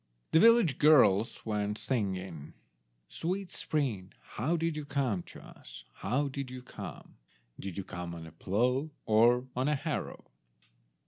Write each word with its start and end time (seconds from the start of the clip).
The 0.31 0.39
village 0.39 0.79
girls 0.79 1.45
went 1.45 1.77
singing— 1.77 2.53
"Sweet 3.07 3.51
spring, 3.51 4.13
how 4.33 4.57
did 4.57 4.75
you 4.75 4.83
come 4.83 5.21
to 5.27 5.39
us? 5.45 5.85
How 5.93 6.27
did 6.27 6.49
you 6.49 6.63
come? 6.63 7.17
Did 7.59 7.77
you 7.77 7.83
come 7.83 8.15
on 8.15 8.25
a 8.25 8.31
plough, 8.31 8.89
or 9.05 9.45
on 9.55 9.67
a 9.67 9.75
harrow?" 9.75 10.23